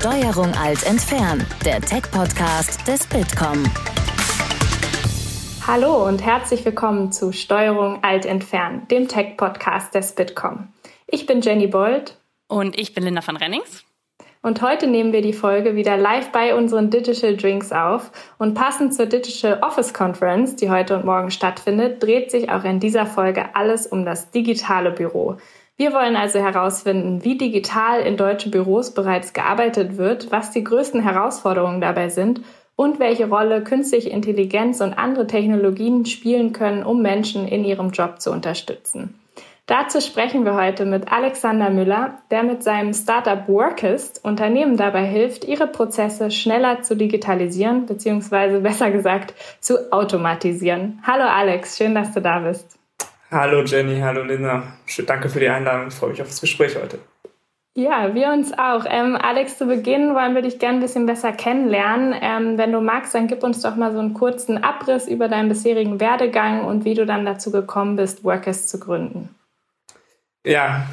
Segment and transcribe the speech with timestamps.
[0.00, 3.64] Steuerung alt entfernen, der Tech-Podcast des Bitkom.
[5.66, 10.68] Hallo und herzlich willkommen zu Steuerung alt entfernen, dem Tech-Podcast des Bitkom.
[11.08, 12.16] Ich bin Jenny Bold.
[12.46, 13.84] Und ich bin Linda van Rennings.
[14.40, 18.12] Und heute nehmen wir die Folge wieder live bei unseren Digital Drinks auf.
[18.38, 22.78] Und passend zur Digital Office Conference, die heute und morgen stattfindet, dreht sich auch in
[22.78, 25.38] dieser Folge alles um das digitale Büro.
[25.78, 31.00] Wir wollen also herausfinden, wie digital in deutschen Büros bereits gearbeitet wird, was die größten
[31.00, 32.40] Herausforderungen dabei sind
[32.74, 38.20] und welche Rolle künstliche Intelligenz und andere Technologien spielen können, um Menschen in ihrem Job
[38.20, 39.14] zu unterstützen.
[39.66, 45.44] Dazu sprechen wir heute mit Alexander Müller, der mit seinem Startup Workist Unternehmen dabei hilft,
[45.44, 48.58] ihre Prozesse schneller zu digitalisieren bzw.
[48.58, 51.00] besser gesagt zu automatisieren.
[51.06, 52.77] Hallo Alex, schön, dass du da bist.
[53.30, 54.62] Hallo Jenny, hallo Linda.
[55.06, 55.88] Danke für die Einladung.
[55.88, 56.98] Ich freue mich auf das Gespräch heute.
[57.74, 58.86] Ja, wir uns auch.
[58.88, 62.14] Ähm, Alex, zu Beginn wollen wir dich gerne ein bisschen besser kennenlernen.
[62.20, 65.48] Ähm, wenn du magst, dann gib uns doch mal so einen kurzen Abriss über deinen
[65.48, 69.34] bisherigen Werdegang und wie du dann dazu gekommen bist, Workers zu gründen.
[70.44, 70.86] Ja,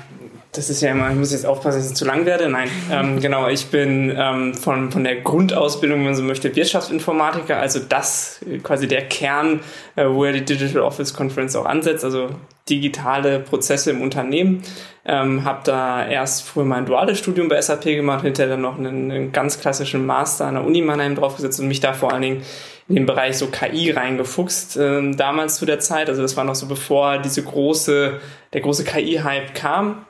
[0.57, 2.49] das ist ja immer, ich muss jetzt aufpassen, dass ich zu lang werde.
[2.49, 7.57] Nein, ähm, genau, ich bin ähm, von, von der Grundausbildung, wenn man so möchte, Wirtschaftsinformatiker,
[7.57, 9.59] also das quasi der Kern,
[9.95, 12.29] äh, wo ja die Digital Office Conference auch ansetzt, also
[12.69, 14.63] digitale Prozesse im Unternehmen.
[15.07, 19.11] Ähm, habe da erst früher mein duales Studium bei SAP gemacht, hinterher dann noch einen,
[19.11, 22.41] einen ganz klassischen Master an der Uni Mannheim draufgesetzt und mich da vor allen Dingen
[22.87, 26.09] in den Bereich so KI reingefuchst, ähm, damals zu der Zeit.
[26.09, 28.19] Also das war noch so bevor diese große,
[28.53, 30.05] der große KI-Hype kam.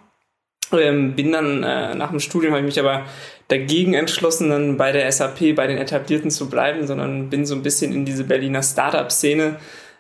[0.74, 3.06] Ähm, bin dann äh, nach dem Studium habe ich mich aber
[3.48, 7.64] dagegen entschlossen, dann bei der SAP, bei den Etablierten zu bleiben, sondern bin so ein
[7.64, 9.58] bisschen in diese Berliner Startup-Szene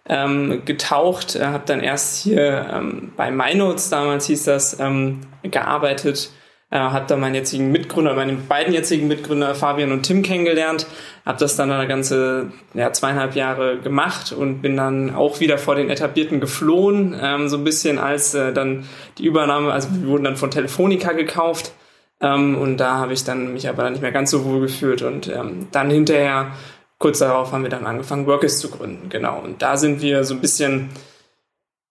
[0.07, 1.35] ähm, getaucht.
[1.35, 6.29] Äh, habe dann erst hier ähm, bei MyNotes, damals hieß das, ähm, gearbeitet
[6.71, 10.87] äh, habe da meinen jetzigen Mitgründer, meine beiden jetzigen Mitgründer Fabian und Tim kennengelernt,
[11.25, 15.75] habe das dann eine ganze ja, zweieinhalb Jahre gemacht und bin dann auch wieder vor
[15.75, 18.85] den Etablierten geflohen, ähm, so ein bisschen als äh, dann
[19.17, 21.71] die Übernahme, also wir wurden dann von Telefonica gekauft
[22.19, 25.01] ähm, und da habe ich dann mich aber dann nicht mehr ganz so wohl gefühlt
[25.01, 26.51] und ähm, dann hinterher
[26.97, 29.39] kurz darauf haben wir dann angefangen Workers zu gründen, genau.
[29.39, 30.89] Und da sind wir so ein bisschen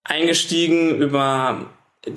[0.03, 1.67] eingestiegen über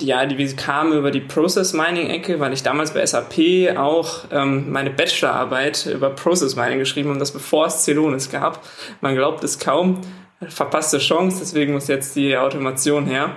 [0.00, 4.70] ja, die kam über die Process Mining Ecke, weil ich damals bei SAP auch ähm,
[4.70, 8.62] meine Bachelorarbeit über Process Mining geschrieben habe, das bevor es Celonis gab.
[9.00, 10.00] Man glaubt es kaum.
[10.46, 13.36] Verpasste Chance, deswegen muss jetzt die Automation her.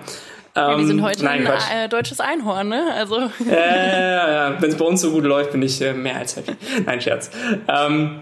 [0.56, 2.94] Ja, wir sind ähm, heute nein, ein äh, deutsches Einhorn, ne?
[2.94, 3.30] Also.
[3.50, 6.52] Äh, ja, wenn es bei uns so gut läuft, bin ich äh, mehr als happy.
[6.86, 7.32] Nein, Scherz.
[7.68, 8.22] Ähm,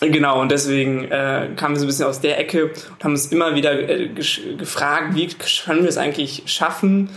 [0.00, 3.26] Genau, und deswegen äh, kamen wir so ein bisschen aus der Ecke und haben uns
[3.26, 7.10] immer wieder äh, gefragt, wie können wir es eigentlich schaffen,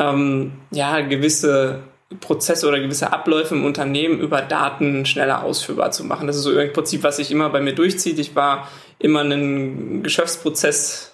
[0.00, 1.80] ähm, ja, gewisse
[2.18, 6.26] Prozesse oder gewisse Abläufe im Unternehmen über Daten schneller ausführbar zu machen.
[6.26, 8.18] Das ist so ein Prinzip, was sich immer bei mir durchzieht.
[8.18, 8.68] Ich war
[8.98, 11.12] immer ein Geschäftsprozess,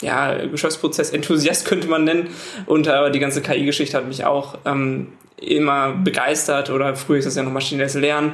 [0.00, 2.30] ja, Geschäftsprozess-Enthusiast könnte man nennen.
[2.64, 7.36] Und aber die ganze KI-Geschichte hat mich auch ähm, immer begeistert oder früher ist das
[7.36, 8.32] ja noch maschinelles Lernen.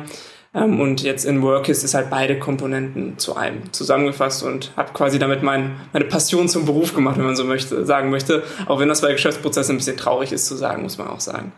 [0.54, 5.19] Ähm, und jetzt in Workist ist halt beide Komponenten zu einem zusammengefasst und habe quasi
[5.19, 8.42] damit mein, meine Passion zum Beruf gemacht, wenn man so möchte, sagen möchte.
[8.66, 11.53] Auch wenn das bei Geschäftsprozessen ein bisschen traurig ist zu sagen, muss man auch sagen.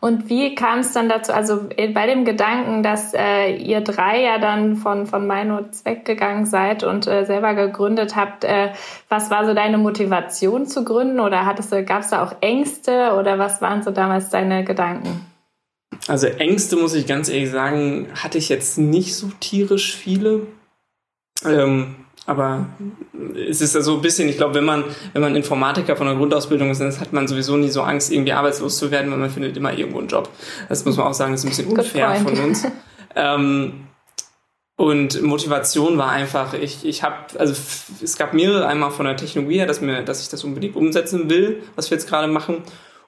[0.00, 4.38] Und wie kam es dann dazu, also bei dem Gedanken, dass äh, ihr drei ja
[4.38, 8.72] dann von, von Meinutz weggegangen seid und äh, selber gegründet habt, äh,
[9.08, 11.44] was war so deine Motivation zu gründen oder
[11.84, 15.31] gab es da auch Ängste oder was waren so damals deine Gedanken?
[16.08, 20.46] Also Ängste, muss ich ganz ehrlich sagen, hatte ich jetzt nicht so tierisch viele.
[21.44, 21.96] Ähm,
[22.26, 22.66] aber
[23.48, 26.16] es ist ja so ein bisschen, ich glaube, wenn man, wenn man Informatiker von der
[26.16, 29.30] Grundausbildung ist, dann hat man sowieso nie so Angst, irgendwie arbeitslos zu werden, weil man
[29.30, 30.28] findet immer irgendwo einen Job.
[30.68, 32.66] Das muss man auch sagen, das ist ein bisschen unfair von uns.
[33.14, 33.88] Ähm,
[34.76, 37.54] und Motivation war einfach, ich, ich habe, also
[38.02, 41.28] es gab mehrere, einmal von der Technologie her, dass, mir, dass ich das unbedingt umsetzen
[41.28, 42.62] will, was wir jetzt gerade machen.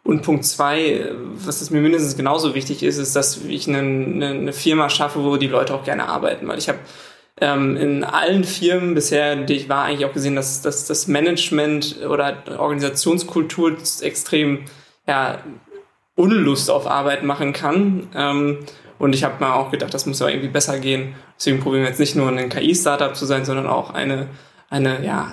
[0.04, 4.52] Und Punkt zwei, was es mir mindestens genauso wichtig ist, ist, dass ich eine, eine
[4.52, 6.46] Firma schaffe, wo die Leute auch gerne arbeiten.
[6.46, 6.78] Weil ich habe
[7.40, 12.04] ähm, in allen Firmen bisher, die ich war, eigentlich auch gesehen, dass, dass das Management
[12.06, 14.66] oder Organisationskultur extrem
[15.06, 15.38] ja,
[16.16, 18.08] Unlust auf Arbeit machen kann.
[18.14, 18.58] Ähm,
[18.98, 21.14] und ich habe mir auch gedacht, das muss ja irgendwie besser gehen.
[21.38, 24.28] Deswegen probieren wir jetzt nicht nur ein KI-Startup zu sein, sondern auch eine
[24.70, 25.32] eine ja,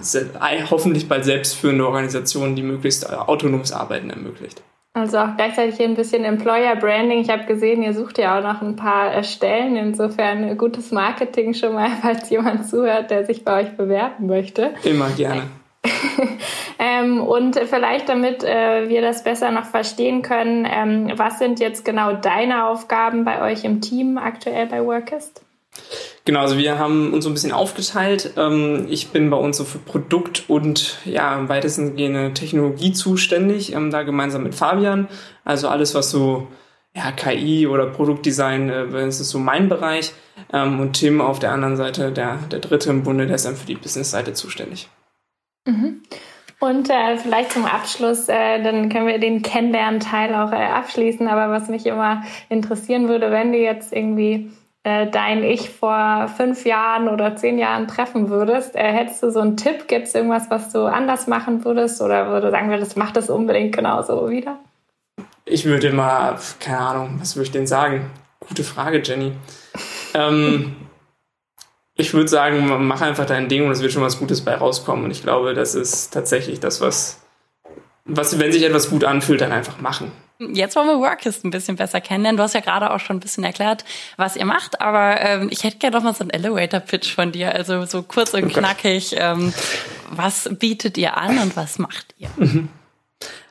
[0.69, 4.61] hoffentlich bald selbstführende Organisation, die möglichst äh, autonomes Arbeiten ermöglicht.
[4.93, 7.19] Also auch gleichzeitig hier ein bisschen Employer Branding.
[7.19, 9.77] Ich habe gesehen, ihr sucht ja auch noch ein paar äh, Stellen.
[9.77, 14.73] Insofern gutes Marketing schon mal, falls jemand zuhört, der sich bei euch bewerben möchte.
[14.83, 15.43] Immer gerne.
[16.79, 21.85] ähm, und vielleicht, damit äh, wir das besser noch verstehen können, ähm, was sind jetzt
[21.85, 25.41] genau deine Aufgaben bei euch im Team aktuell bei Workist?
[26.25, 28.33] Genau, also wir haben uns so ein bisschen aufgeteilt.
[28.37, 34.03] Ähm, ich bin bei uns so für Produkt und ja, im Technologie zuständig, ähm, da
[34.03, 35.07] gemeinsam mit Fabian.
[35.43, 36.47] Also alles, was so
[36.93, 40.13] ja, KI oder Produktdesign, äh, das ist so mein Bereich.
[40.53, 43.55] Ähm, und Tim auf der anderen Seite, der, der dritte im Bunde, der ist dann
[43.55, 44.89] für die Business-Seite zuständig.
[45.65, 46.03] Mhm.
[46.59, 51.27] Und äh, vielleicht zum Abschluss, äh, dann können wir den Kennenlernen-Teil auch äh, abschließen.
[51.27, 54.51] Aber was mich immer interessieren würde, wenn du jetzt irgendwie
[54.83, 59.57] dein Ich vor fünf Jahren oder zehn Jahren treffen würdest, äh, hättest du so einen
[59.57, 59.87] Tipp?
[59.87, 62.01] Gibt es irgendwas, was du anders machen würdest?
[62.01, 64.57] Oder würde sagen würdest, mach das unbedingt genauso wieder?
[65.45, 68.09] Ich würde mal, keine Ahnung, was würde ich denn sagen?
[68.39, 69.33] Gute Frage, Jenny.
[70.13, 70.75] ähm,
[71.93, 75.05] ich würde sagen, mach einfach dein Ding und es wird schon was Gutes bei rauskommen.
[75.05, 77.20] Und ich glaube, das ist tatsächlich das, was,
[78.15, 80.11] was wenn sich etwas gut anfühlt, dann einfach machen.
[80.53, 82.37] Jetzt wollen wir Workist ein bisschen besser kennenlernen.
[82.37, 83.85] Du hast ja gerade auch schon ein bisschen erklärt,
[84.17, 87.53] was ihr macht, aber ähm, ich hätte gerne noch mal so einen Elevator-Pitch von dir,
[87.53, 89.15] also so kurz und knackig.
[89.17, 89.53] Ähm,
[90.09, 92.29] was bietet ihr an und was macht ihr?
[92.37, 92.69] Mhm.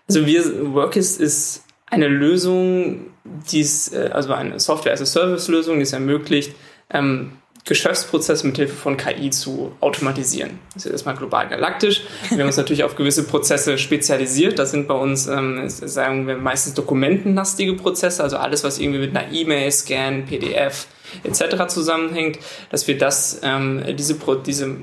[0.09, 6.57] Also wir, Workist ist eine Lösung, die es, äh, also eine Software-as-a-Service-Lösung, die es ermöglicht,
[6.91, 7.33] ähm,
[7.65, 10.59] Geschäftsprozesse mit Hilfe von KI zu automatisieren.
[10.75, 12.03] Das ist erstmal global galaktisch.
[12.31, 14.59] Wir haben uns natürlich auf gewisse Prozesse spezialisiert.
[14.59, 19.17] Das sind bei uns, ähm, sagen wir, meistens dokumentenlastige Prozesse, also alles, was irgendwie mit
[19.17, 20.87] einer E-Mail, Scan, PDF
[21.23, 21.67] etc.
[21.69, 22.39] zusammenhängt,
[22.71, 24.77] dass wir das, ähm, diese, Pro diese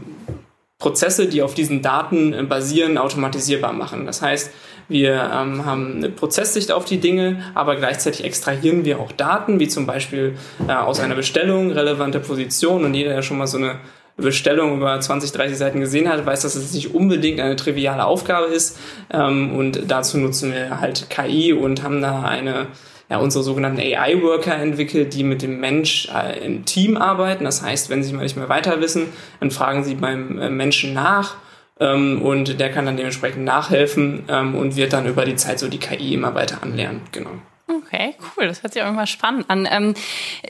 [0.78, 4.06] Prozesse, die auf diesen Daten basieren, automatisierbar machen.
[4.06, 4.52] Das heißt,
[4.90, 9.68] wir ähm, haben eine Prozesssicht auf die Dinge, aber gleichzeitig extrahieren wir auch Daten, wie
[9.68, 10.38] zum Beispiel
[10.68, 12.86] äh, aus einer Bestellung relevante Position.
[12.86, 13.76] Und jeder, der schon mal so eine
[14.16, 18.48] Bestellung über 20, 30 Seiten gesehen hat, weiß, dass es nicht unbedingt eine triviale Aufgabe
[18.48, 18.80] ist.
[19.12, 22.68] Ähm, und dazu nutzen wir halt KI und haben da eine
[23.10, 27.46] ja, unsere sogenannten AI-Worker entwickelt, die mit dem Mensch äh, im Team arbeiten.
[27.46, 29.08] Das heißt, wenn sie mal nicht mehr weiter wissen,
[29.40, 31.36] dann fragen sie beim äh, Menschen nach
[31.80, 35.68] ähm, und der kann dann dementsprechend nachhelfen ähm, und wird dann über die Zeit so
[35.68, 37.02] die KI immer weiter anlernen.
[37.12, 37.32] Genau.
[37.70, 38.48] Okay, cool.
[38.48, 39.68] Das hört sich auch immer spannend an.
[39.70, 39.94] Ähm,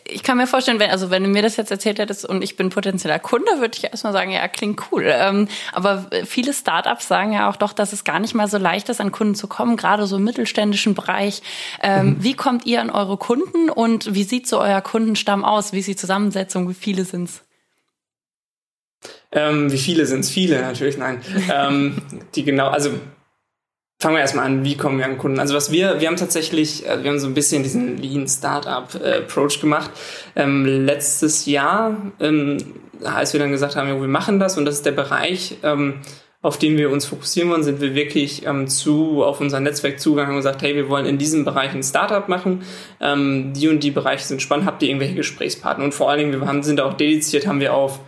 [0.05, 2.55] ich kann mir vorstellen, wenn, also wenn du mir das jetzt erzählt hättest und ich
[2.55, 5.05] bin potenzieller Kunde, würde ich erstmal sagen, ja, klingt cool.
[5.07, 8.89] Ähm, aber viele Startups sagen ja auch doch, dass es gar nicht mal so leicht
[8.89, 11.41] ist, an Kunden zu kommen, gerade so im mittelständischen Bereich.
[11.81, 12.23] Ähm, mhm.
[12.23, 15.73] Wie kommt ihr an eure Kunden und wie sieht so euer Kundenstamm aus?
[15.73, 16.69] Wie ist die Zusammensetzung?
[16.69, 17.41] Wie viele sind's?
[19.31, 20.29] Ähm, wie viele sind es?
[20.29, 21.21] Viele natürlich, nein.
[21.53, 21.97] ähm,
[22.35, 22.91] die genau, also
[23.99, 25.39] fangen wir erstmal an, wie kommen wir an Kunden?
[25.39, 28.87] Also was wir, wir haben tatsächlich, also wir haben so ein bisschen diesen Lean Startup
[29.01, 29.91] äh, Approach gemacht.
[30.35, 32.57] Ähm, letztes Jahr, ähm,
[33.03, 36.01] als wir dann gesagt haben, ja, wir machen das und das ist der Bereich, ähm,
[36.43, 40.31] auf den wir uns fokussieren wollen, sind wir wirklich ähm, zu auf unser Netzwerk zugegangen
[40.31, 42.61] und gesagt, hey, wir wollen in diesem Bereich ein Startup machen.
[43.01, 44.67] Ähm, die und die Bereiche sind spannend.
[44.67, 45.83] Habt ihr irgendwelche Gesprächspartner?
[45.83, 47.99] Und vor allen Dingen, wir haben, sind auch dediziert, haben wir auf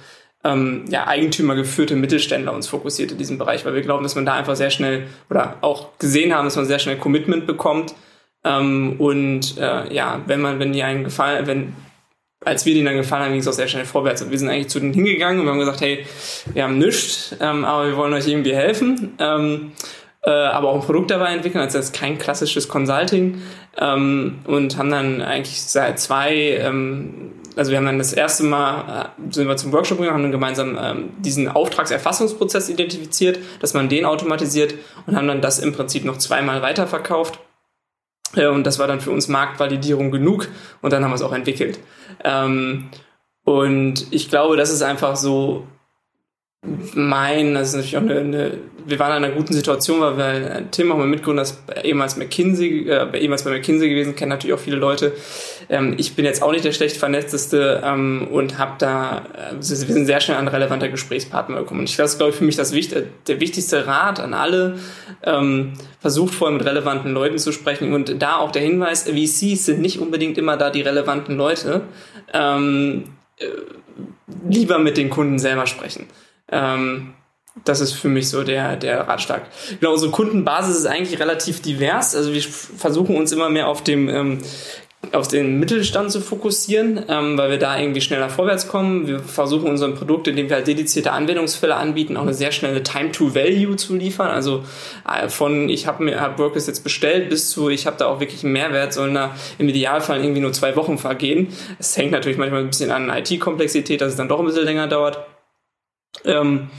[0.44, 4.36] ähm, ja, eigentümergeführte Mittelständler uns fokussiert in diesem Bereich, weil wir glauben, dass man da
[4.36, 7.94] einfach sehr schnell oder auch gesehen haben, dass man sehr schnell Commitment bekommt.
[8.46, 11.74] Ähm, und äh, ja, wenn man, wenn die einen gefallen, wenn
[12.46, 14.22] als wir denen dann gefallen haben, ging es auch sehr schnell vorwärts.
[14.22, 16.06] Und wir sind eigentlich zu denen hingegangen und wir haben gesagt, hey,
[16.54, 19.16] wir haben nichts, ähm, aber wir wollen euch irgendwie helfen.
[19.20, 19.74] Ähm,
[20.24, 23.42] äh, aber auch ein Produkt dabei entwickeln, also das ist kein klassisches Consulting
[23.78, 29.12] ähm, und haben dann eigentlich seit zwei ähm, also wir haben dann das erste Mal,
[29.20, 33.90] äh, sind wir zum Workshop gegangen, haben dann gemeinsam ähm, diesen Auftragserfassungsprozess identifiziert, dass man
[33.90, 34.76] den automatisiert
[35.06, 37.40] und haben dann das im Prinzip noch zweimal weiterverkauft.
[38.36, 40.48] Äh, und das war dann für uns Marktvalidierung genug
[40.82, 41.80] und dann haben wir es auch entwickelt.
[42.24, 42.90] Ähm,
[43.44, 45.66] und ich glaube, das ist einfach so
[46.94, 48.52] mein, das ist natürlich auch eine, eine,
[48.86, 52.90] wir waren in einer guten Situation, weil wir, Tim auch mal Mitgründer ist ehemals McKinsey,
[52.90, 55.14] äh, ehemals bei McKinsey gewesen, kennen natürlich auch viele Leute.
[55.70, 59.62] Ähm, ich bin jetzt auch nicht der schlecht vernetzteste ähm, und habe da, äh, wir
[59.62, 61.82] sind sehr schnell an relevante Gesprächspartner gekommen.
[61.82, 64.80] Und ich glaube, das für mich das der wichtigste Rat an alle,
[65.24, 69.82] ähm, versucht vorher mit relevanten Leuten zu sprechen und da auch der Hinweis, VCs sind
[69.82, 71.82] nicht unbedingt immer da die relevanten Leute,
[72.34, 73.06] ähm,
[73.38, 73.46] äh,
[74.50, 76.08] lieber mit den Kunden selber sprechen.
[76.52, 77.14] Ähm,
[77.66, 79.42] das ist für mich so der, der Ratschlag.
[79.80, 82.16] Genau, unsere Kundenbasis ist eigentlich relativ divers.
[82.16, 84.40] Also wir versuchen uns immer mehr auf dem ähm,
[85.14, 89.08] auf den Mittelstand zu fokussieren, ähm, weil wir da irgendwie schneller vorwärts kommen.
[89.08, 93.12] Wir versuchen unseren Produkt, indem wir halt dedizierte Anwendungsfälle anbieten, auch eine sehr schnelle Time
[93.12, 94.28] to Value zu liefern.
[94.28, 94.66] Also
[95.08, 98.20] äh, von ich habe mir hab Workers jetzt bestellt bis zu ich habe da auch
[98.20, 101.48] wirklich einen Mehrwert, sollen da im Idealfall irgendwie nur zwei Wochen vergehen.
[101.80, 104.88] Es hängt natürlich manchmal ein bisschen an IT-Komplexität, dass es dann doch ein bisschen länger
[104.88, 105.20] dauert.
[106.26, 106.70] Ähm,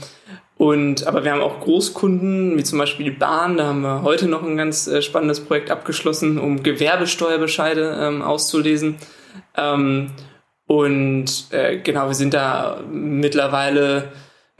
[0.57, 3.57] Und, aber wir haben auch Großkunden, wie zum Beispiel die Bahn.
[3.57, 8.97] Da haben wir heute noch ein ganz äh, spannendes Projekt abgeschlossen, um Gewerbesteuerbescheide ähm, auszulesen.
[9.57, 10.11] Ähm,
[10.67, 14.11] und äh, genau, wir sind da mittlerweile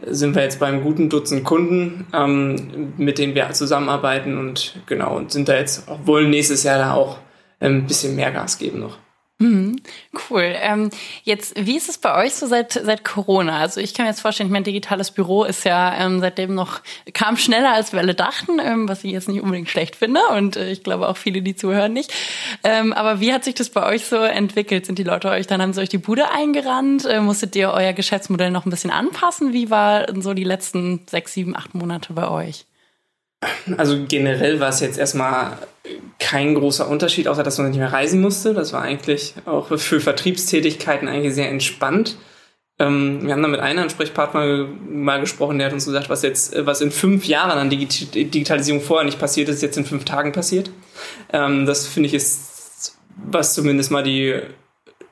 [0.07, 5.31] sind wir jetzt beim guten Dutzend Kunden, ähm, mit denen wir zusammenarbeiten und genau, und
[5.31, 7.19] sind da jetzt, obwohl nächstes Jahr da auch
[7.59, 8.97] ein bisschen mehr Gas geben noch.
[9.41, 9.77] Mhm,
[10.29, 10.53] cool.
[10.61, 10.91] Ähm,
[11.23, 13.57] jetzt, wie ist es bei euch so seit, seit Corona?
[13.57, 16.81] Also ich kann mir jetzt vorstellen, mein digitales Büro ist ja ähm, seitdem noch,
[17.13, 20.57] kam schneller als wir alle dachten, ähm, was ich jetzt nicht unbedingt schlecht finde und
[20.57, 22.13] äh, ich glaube auch viele, die zuhören, nicht.
[22.63, 24.85] Ähm, aber wie hat sich das bei euch so entwickelt?
[24.85, 27.05] Sind die Leute euch, dann haben sie euch die Bude eingerannt?
[27.05, 29.53] Äh, musstet ihr euer Geschäftsmodell noch ein bisschen anpassen?
[29.53, 32.65] Wie war so die letzten sechs, sieben, acht Monate bei euch?
[33.77, 35.57] Also generell war es jetzt erstmal
[36.19, 38.53] kein großer Unterschied, außer dass man nicht mehr reisen musste.
[38.53, 42.17] Das war eigentlich auch für Vertriebstätigkeiten eigentlich sehr entspannt.
[42.79, 46.53] Ähm, wir haben da mit einem Ansprechpartner mal gesprochen, der hat uns gesagt, was jetzt,
[46.65, 50.71] was in fünf Jahren an Digitalisierung vorher nicht passiert ist, jetzt in fünf Tagen passiert.
[51.33, 54.39] Ähm, das finde ich ist, was zumindest mal die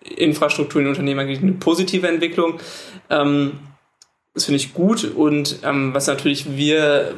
[0.02, 2.60] Infrastruktur in den Unternehmen angeht, eine positive Entwicklung.
[3.10, 3.60] Ähm,
[4.34, 7.16] das finde ich gut und was natürlich wir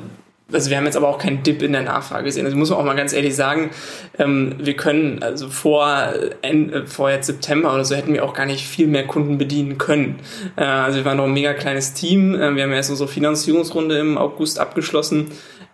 [0.53, 2.45] also wir haben jetzt aber auch keinen Dip in der Nachfrage gesehen.
[2.45, 3.71] Also muss man auch mal ganz ehrlich sagen,
[4.19, 8.45] ähm, wir können, also vor, äh, vor jetzt September oder so hätten wir auch gar
[8.45, 10.19] nicht viel mehr Kunden bedienen können.
[10.55, 12.35] Äh, also wir waren noch ein mega kleines Team.
[12.35, 15.27] Äh, wir haben erst unsere Finanzierungsrunde im August abgeschlossen,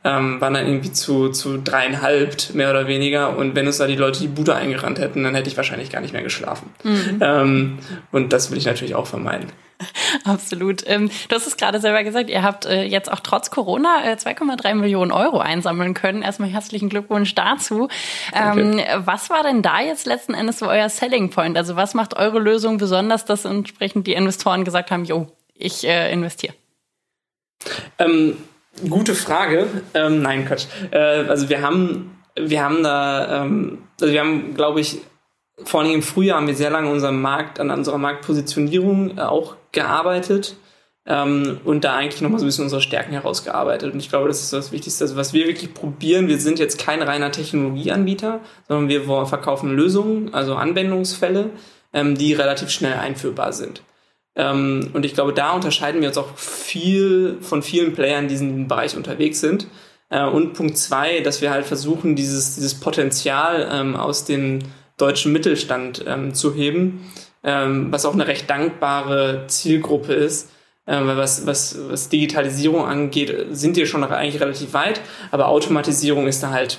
[0.03, 3.37] ähm, waren dann irgendwie zu, zu dreieinhalb mehr oder weniger.
[3.37, 6.01] Und wenn uns da die Leute die Bude eingerannt hätten, dann hätte ich wahrscheinlich gar
[6.01, 6.73] nicht mehr geschlafen.
[6.83, 7.19] Mhm.
[7.21, 7.79] Ähm,
[8.11, 9.51] und das will ich natürlich auch vermeiden.
[10.23, 10.83] Absolut.
[10.87, 14.13] Ähm, du hast es gerade selber gesagt, ihr habt äh, jetzt auch trotz Corona äh,
[14.13, 16.21] 2,3 Millionen Euro einsammeln können.
[16.21, 17.87] Erstmal herzlichen Glückwunsch dazu.
[18.33, 21.57] Ähm, was war denn da jetzt letzten Endes so euer Selling Point?
[21.57, 26.11] Also was macht eure Lösung besonders, dass entsprechend die Investoren gesagt haben, jo, ich äh,
[26.11, 26.53] investiere?
[27.99, 28.37] Ähm,
[28.89, 29.67] gute Frage.
[29.93, 30.65] Ähm, nein, Quatsch.
[30.91, 34.99] Äh, also wir haben, wir haben da, ähm, also wir haben, glaube ich,
[35.63, 39.55] vor allem im Frühjahr haben wir sehr lange unseren Markt, an unserer Marktpositionierung äh, auch
[39.71, 40.55] gearbeitet
[41.07, 43.93] ähm, und da eigentlich nochmal so ein bisschen unsere Stärken herausgearbeitet.
[43.93, 46.27] Und ich glaube, das ist das Wichtigste, also was wir wirklich probieren.
[46.27, 51.49] Wir sind jetzt kein reiner Technologieanbieter, sondern wir verkaufen Lösungen, also Anwendungsfälle,
[51.93, 53.81] ähm, die relativ schnell einführbar sind.
[54.37, 58.39] Ähm, und ich glaube, da unterscheiden wir uns auch viel von vielen Playern, die in
[58.39, 59.67] diesem Bereich unterwegs sind.
[60.09, 64.63] Äh, und Punkt zwei, dass wir halt versuchen, dieses, dieses Potenzial ähm, aus den
[64.97, 67.11] deutschen Mittelstand ähm, zu heben,
[67.43, 70.51] ähm, was auch eine recht dankbare Zielgruppe ist.
[70.85, 75.01] Ähm, was, was, was Digitalisierung angeht, sind die schon eigentlich relativ weit,
[75.31, 76.77] aber Automatisierung ist da halt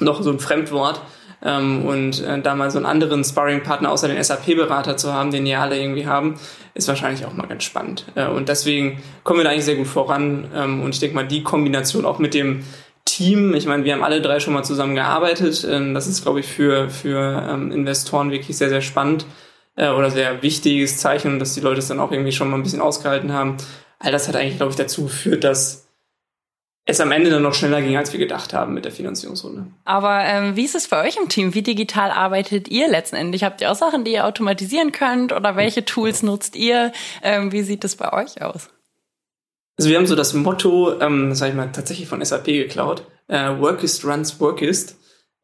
[0.00, 1.00] noch so ein Fremdwort.
[1.42, 5.44] Ähm, und äh, da mal so einen anderen Sparring-Partner außer den SAP-Berater zu haben, den
[5.44, 6.34] die alle irgendwie haben,
[6.74, 8.06] ist wahrscheinlich auch mal ganz spannend.
[8.14, 10.50] Äh, und deswegen kommen wir da eigentlich sehr gut voran.
[10.54, 12.64] Ähm, und ich denke mal, die Kombination auch mit dem
[13.04, 13.54] Team.
[13.54, 15.66] Ich meine, wir haben alle drei schon mal zusammen gearbeitet.
[15.70, 19.26] Ähm, das ist, glaube ich, für, für ähm, Investoren wirklich sehr, sehr spannend
[19.76, 22.62] äh, oder sehr wichtiges Zeichen, dass die Leute es dann auch irgendwie schon mal ein
[22.62, 23.56] bisschen ausgehalten haben.
[23.98, 25.83] All das hat eigentlich, glaube ich, dazu geführt, dass
[26.86, 29.66] es am Ende dann noch schneller ging, als wir gedacht haben mit der Finanzierungsrunde.
[29.84, 31.54] Aber ähm, wie ist es bei euch im Team?
[31.54, 33.42] Wie digital arbeitet ihr letztendlich?
[33.42, 36.92] Habt ihr auch Sachen, die ihr automatisieren könnt oder welche Tools nutzt ihr?
[37.22, 38.68] Ähm, wie sieht es bei euch aus?
[39.78, 43.04] Also wir haben so das Motto, ähm, das habe ich mal tatsächlich von SAP geklaut,
[43.28, 44.96] äh, Workist runs Workist.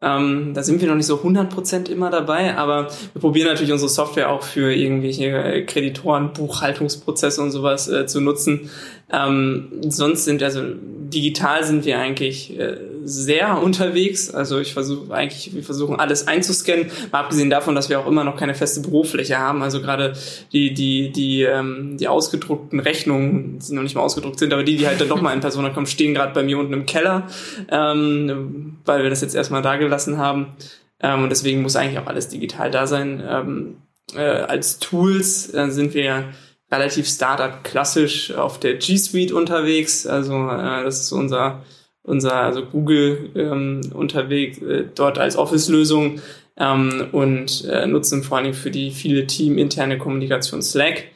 [0.03, 3.91] Ähm, da sind wir noch nicht so 100% immer dabei, aber wir probieren natürlich unsere
[3.91, 8.71] Software auch für irgendwelche Kreditoren, Buchhaltungsprozesse und sowas äh, zu nutzen.
[9.13, 10.63] Ähm, sonst sind also
[11.11, 14.33] digital sind wir eigentlich äh, sehr unterwegs.
[14.33, 18.25] Also ich versuche eigentlich, wir versuchen alles einzuscannen, mal abgesehen davon, dass wir auch immer
[18.25, 19.63] noch keine feste Bürofläche haben.
[19.63, 20.15] Also gerade
[20.53, 24.77] die, die, die, ähm, die ausgedruckten Rechnungen, die noch nicht mal ausgedruckt sind, aber die,
[24.77, 27.27] die halt dann doch mal in Persona kommen, stehen gerade bei mir unten im Keller,
[27.71, 30.55] ähm, weil wir das jetzt erstmal da gelassen haben.
[31.03, 33.23] Ähm, und deswegen muss eigentlich auch alles digital da sein.
[33.27, 33.77] Ähm,
[34.15, 36.27] äh, als Tools äh, sind wir
[36.71, 40.07] relativ Startup klassisch auf der G Suite unterwegs.
[40.07, 41.63] Also äh, das ist unser
[42.03, 46.21] unser also Google ähm, unterwegs äh, dort als Office-Lösung
[46.57, 51.09] ähm, und äh, nutzen vor allem für die viele Team interne Kommunikation Slack.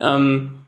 [0.00, 0.58] Ähm,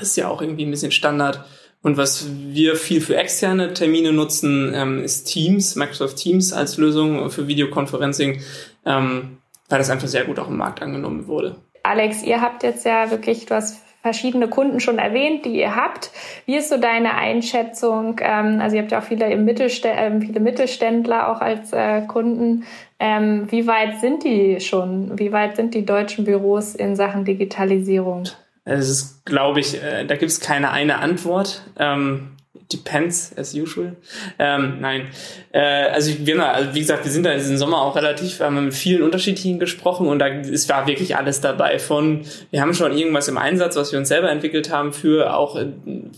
[0.00, 1.44] ist ja auch irgendwie ein bisschen Standard.
[1.82, 7.28] Und was wir viel für externe Termine nutzen, ähm, ist Teams, Microsoft Teams als Lösung
[7.30, 8.40] für Videoconferencing,
[8.86, 9.38] ähm,
[9.68, 11.56] weil das einfach sehr gut auch im Markt angenommen wurde.
[11.82, 16.10] Alex, ihr habt jetzt ja wirklich, du hast verschiedene Kunden schon erwähnt, die ihr habt.
[16.44, 18.20] Wie ist so deine Einschätzung?
[18.20, 22.64] Ähm, also ihr habt ja auch viele, Mittelstä äh, viele Mittelständler auch als äh, Kunden.
[22.98, 25.18] Ähm, wie weit sind die schon?
[25.18, 28.24] Wie weit sind die deutschen Büros in Sachen Digitalisierung?
[28.64, 31.62] Es ist, glaube ich, äh, da gibt es keine eine Antwort.
[31.78, 32.32] Ähm,
[32.72, 33.96] depends as usual.
[34.38, 35.08] Ähm, nein,
[35.52, 38.64] äh, also haben, also wie gesagt, wir sind da diesen Sommer auch relativ, wir haben
[38.66, 41.78] mit vielen unterschiedlichen gesprochen und da es war wirklich alles dabei.
[41.78, 45.56] Von wir haben schon irgendwas im Einsatz, was wir uns selber entwickelt haben, für auch
[45.56, 45.68] äh,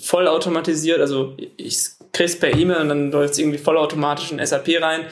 [0.00, 1.00] vollautomatisiert.
[1.00, 1.78] Also ich
[2.14, 5.02] kriegst per E-Mail und dann läuft es irgendwie vollautomatisch in SAP rein,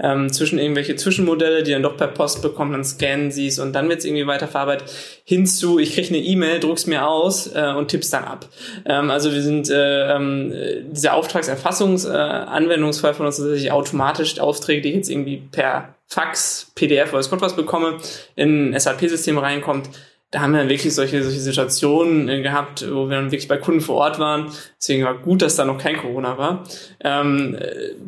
[0.00, 3.74] ähm, zwischen irgendwelche Zwischenmodelle, die dann doch per Post bekommen, dann scannen sie es und
[3.74, 4.90] dann wird es irgendwie weiterverarbeitet,
[5.24, 8.46] hinzu, ich kriege eine E-Mail, druck's mir aus äh, und tipp's dann ab.
[8.86, 10.54] Ähm, also wir sind, äh, ähm,
[10.90, 17.12] dieser Auftragserfassungs-Anwendungsfall äh, von uns tatsächlich automatisch Aufträge, die ich jetzt irgendwie per Fax, PDF
[17.12, 17.98] oder Gott was bekomme,
[18.36, 19.88] in ein SAP-System reinkommt,
[20.32, 23.82] da haben wir wirklich solche, solche Situationen äh, gehabt, wo wir dann wirklich bei Kunden
[23.82, 24.50] vor Ort waren.
[24.80, 26.64] Deswegen war gut, dass da noch kein Corona war.
[27.00, 27.58] Ähm,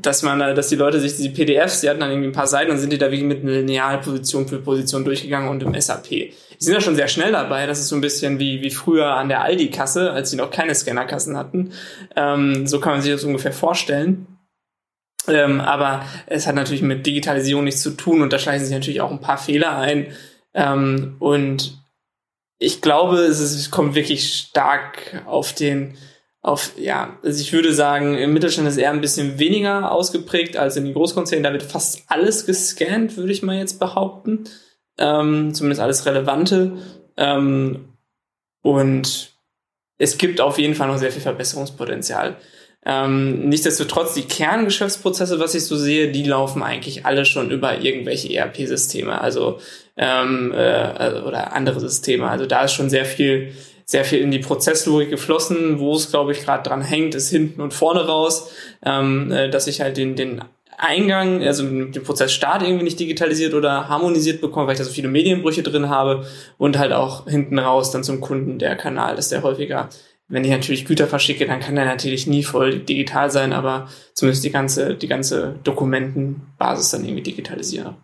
[0.00, 2.70] dass man, dass die Leute sich diese PDFs, die hatten dann irgendwie ein paar Seiten
[2.70, 6.08] und sind die da wirklich mit einer Linealposition für Position durchgegangen und im SAP.
[6.08, 7.66] Die sind ja schon sehr schnell dabei.
[7.66, 10.74] Das ist so ein bisschen wie, wie früher an der Aldi-Kasse, als sie noch keine
[10.74, 11.72] Scannerkassen hatten.
[12.16, 14.26] Ähm, so kann man sich das ungefähr vorstellen.
[15.28, 19.02] Ähm, aber es hat natürlich mit Digitalisierung nichts zu tun und da schleichen sich natürlich
[19.02, 20.06] auch ein paar Fehler ein.
[20.54, 21.83] Ähm, und
[22.58, 25.96] ich glaube, es, ist, es kommt wirklich stark auf den,
[26.40, 30.76] auf, ja, also ich würde sagen, im Mittelstand ist eher ein bisschen weniger ausgeprägt als
[30.76, 31.42] in den Großkonzernen.
[31.42, 34.44] Da wird fast alles gescannt, würde ich mal jetzt behaupten.
[34.98, 36.78] Ähm, zumindest alles Relevante.
[37.16, 37.94] Ähm,
[38.62, 39.32] und
[39.98, 42.36] es gibt auf jeden Fall noch sehr viel Verbesserungspotenzial.
[42.86, 48.34] Ähm, nichtsdestotrotz, die Kerngeschäftsprozesse, was ich so sehe, die laufen eigentlich alle schon über irgendwelche
[48.34, 49.58] ERP-Systeme, also
[49.96, 52.28] ähm, äh, oder andere Systeme.
[52.28, 53.52] Also da ist schon sehr viel,
[53.84, 55.78] sehr viel in die Prozesslogik geflossen.
[55.78, 58.50] Wo es, glaube ich, gerade dran hängt, ist hinten und vorne raus,
[58.84, 60.42] ähm, äh, dass ich halt den, den
[60.76, 65.08] Eingang, also den Prozessstart irgendwie nicht digitalisiert oder harmonisiert bekomme, weil ich da so viele
[65.08, 66.26] Medienbrüche drin habe
[66.58, 69.88] und halt auch hinten raus dann zum Kunden der Kanal, dass der häufiger
[70.28, 74.44] wenn ich natürlich Güter verschicke, dann kann der natürlich nie voll digital sein, aber zumindest
[74.44, 77.96] die ganze, die ganze Dokumentenbasis dann irgendwie digitalisieren.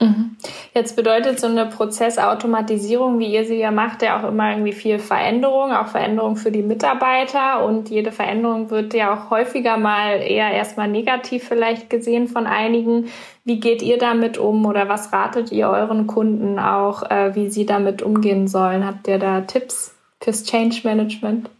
[0.00, 0.36] Mhm.
[0.74, 4.98] Jetzt bedeutet so eine Prozessautomatisierung, wie ihr sie ja macht, ja auch immer irgendwie viel
[4.98, 10.50] Veränderung, auch Veränderung für die Mitarbeiter und jede Veränderung wird ja auch häufiger mal eher
[10.50, 13.08] erstmal negativ vielleicht gesehen von einigen.
[13.44, 17.66] Wie geht ihr damit um oder was ratet ihr euren Kunden auch, äh, wie sie
[17.66, 18.86] damit umgehen sollen?
[18.86, 19.94] Habt ihr da Tipps?
[20.22, 21.50] fürs Change Management?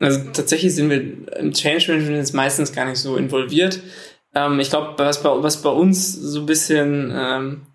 [0.00, 1.00] Also tatsächlich sind wir
[1.38, 3.80] im Change Management jetzt meistens gar nicht so involviert.
[4.34, 7.66] Ähm, ich glaube, was bei, was bei uns so ein bisschen, ähm,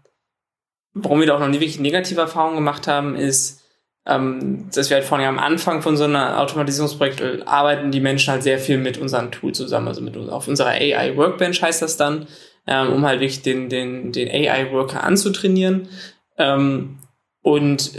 [0.94, 3.64] warum wir da auch noch nie wirklich negative Erfahrungen gemacht haben, ist,
[4.06, 8.44] ähm, dass wir halt vorne am Anfang von so einer Automatisierungsprojekt arbeiten die Menschen halt
[8.44, 12.28] sehr viel mit unserem Tool zusammen, also mit auf unserer AI Workbench heißt das dann,
[12.66, 15.90] ähm, um halt wirklich den, den, den AI Worker anzutrainieren.
[16.38, 16.98] Ähm,
[17.42, 17.92] und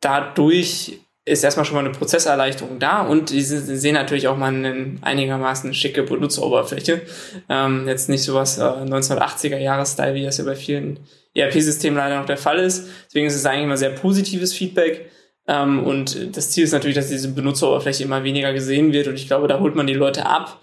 [0.00, 4.96] dadurch ist erstmal schon mal eine Prozesserleichterung da und die sehen natürlich auch mal eine
[5.00, 7.00] einigermaßen schicke Benutzeroberfläche.
[7.48, 11.00] Ähm, jetzt nicht sowas äh, 1980er Jahres-Style, wie das ja bei vielen
[11.34, 12.88] ERP-Systemen leider noch der Fall ist.
[13.06, 15.10] Deswegen ist es eigentlich immer sehr positives Feedback.
[15.48, 19.26] Ähm, und das Ziel ist natürlich, dass diese Benutzeroberfläche immer weniger gesehen wird und ich
[19.26, 20.60] glaube, da holt man die Leute ab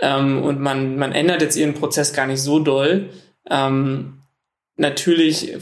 [0.00, 3.10] ähm, und man, man ändert jetzt ihren Prozess gar nicht so doll.
[3.50, 4.20] Ähm,
[4.76, 5.56] natürlich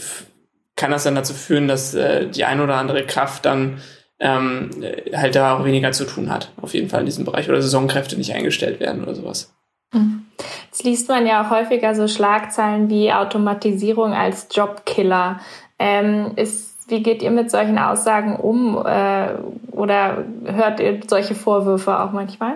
[0.75, 3.81] kann das dann dazu führen, dass äh, die ein oder andere Kraft dann
[4.23, 4.69] ähm,
[5.13, 8.15] halt da auch weniger zu tun hat, auf jeden Fall in diesem Bereich oder Saisonkräfte
[8.17, 9.53] nicht eingestellt werden oder sowas.
[9.93, 10.23] Mhm.
[10.65, 15.41] Jetzt liest man ja auch häufiger so Schlagzeilen wie Automatisierung als Jobkiller.
[15.77, 19.33] Ähm, ist, wie geht ihr mit solchen Aussagen um äh,
[19.71, 22.53] oder hört ihr solche Vorwürfe auch manchmal?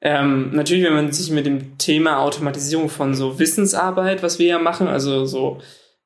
[0.00, 4.58] Ähm, natürlich, wenn man sich mit dem Thema Automatisierung von so Wissensarbeit, was wir ja
[4.58, 5.58] machen, also so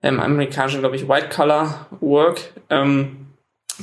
[0.02, 3.19] im ähm, amerikanischen, glaube ich, White Collar Work, ähm,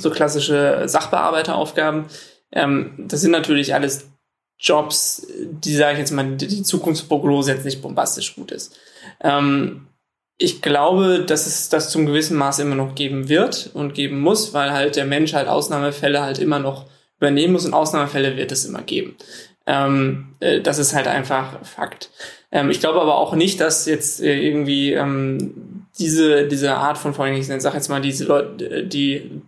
[0.00, 2.06] so klassische Sachbearbeiteraufgaben.
[2.52, 4.08] Ähm, das sind natürlich alles
[4.58, 8.76] Jobs, die, sage ich jetzt mal, die Zukunftsprognose jetzt nicht bombastisch gut ist.
[9.20, 9.86] Ähm,
[10.36, 14.54] ich glaube, dass es das zum gewissen Maß immer noch geben wird und geben muss,
[14.54, 16.86] weil halt der Mensch halt Ausnahmefälle halt immer noch
[17.18, 19.16] übernehmen muss und Ausnahmefälle wird es immer geben.
[19.66, 22.10] Ähm, äh, das ist halt einfach Fakt.
[22.50, 27.14] Ähm, ich glaube aber auch nicht, dass jetzt äh, irgendwie ähm, diese, diese Art von,
[27.14, 29.42] vor allem, ich sage jetzt mal, diese Leute, die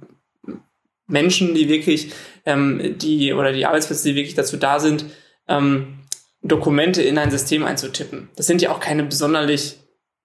[1.10, 2.12] Menschen, die wirklich,
[2.46, 5.04] ähm, die oder die Arbeitsplätze, die wirklich dazu da sind,
[5.48, 5.98] ähm,
[6.42, 8.30] Dokumente in ein System einzutippen.
[8.36, 9.76] Das sind ja auch keine besonderlich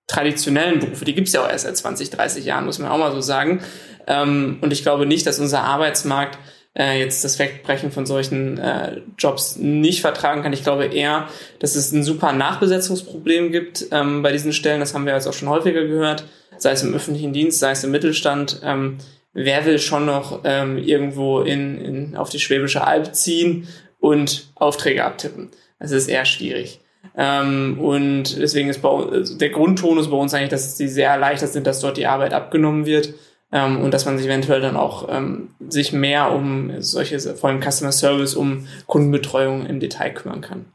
[0.07, 1.03] traditionellen Berufe.
[1.03, 3.61] Die gibt's ja auch erst seit 20, 30 Jahren, muss man auch mal so sagen.
[4.07, 6.37] Ähm, und ich glaube nicht, dass unser Arbeitsmarkt
[6.77, 10.53] äh, jetzt das Wegbrechen von solchen äh, Jobs nicht vertragen kann.
[10.53, 11.27] Ich glaube eher,
[11.59, 14.79] dass es ein super Nachbesetzungsproblem gibt ähm, bei diesen Stellen.
[14.79, 16.25] Das haben wir jetzt auch schon häufiger gehört,
[16.57, 18.61] sei es im öffentlichen Dienst, sei es im Mittelstand.
[18.63, 18.97] Ähm,
[19.35, 23.67] wer will schon noch ähm, irgendwo in, in, auf die Schwäbische Alb ziehen
[23.99, 25.51] und Aufträge abtippen.
[25.79, 26.79] Das ist eher schwierig.
[27.15, 31.49] Ähm, und deswegen ist bei, also der Grundtonus bei uns eigentlich, dass sie sehr erleichtert
[31.49, 33.13] sind, dass dort die Arbeit abgenommen wird
[33.51, 37.61] ähm, und dass man sich eventuell dann auch ähm, sich mehr um solche, vor allem
[37.61, 40.65] Customer Service, um Kundenbetreuung im Detail kümmern kann.